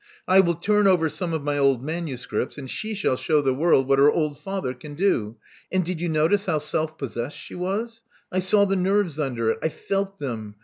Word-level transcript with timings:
I 0.27 0.39
will 0.39 0.55
turn 0.55 0.87
over 0.87 1.09
some 1.09 1.31
of 1.31 1.43
my 1.43 1.59
old 1.59 1.83
manuscripts; 1.83 2.57
and 2.57 2.67
she 2.71 2.95
shall 2.95 3.15
show 3.15 3.39
the 3.39 3.53
world 3.53 3.87
what 3.87 3.99
her 3.99 4.09
old 4.11 4.39
father 4.39 4.73
can 4.73 4.95
do. 4.95 5.37
And 5.71 5.85
did 5.85 6.01
you 6.01 6.09
notice 6.09 6.47
how 6.47 6.57
self 6.57 6.97
possessed 6.97 7.37
she 7.37 7.53
was? 7.53 8.01
I 8.31 8.39
saw 8.39 8.65
the 8.65 8.75
nerves 8.75 9.19
under 9.19 9.51
it. 9.51 9.59
I 9.61 9.69
felt 9.69 10.17
them. 10.17 10.55